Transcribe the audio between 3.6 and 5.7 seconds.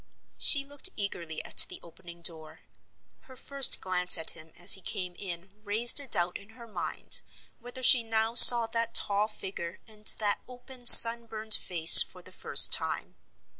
glance at him as he came in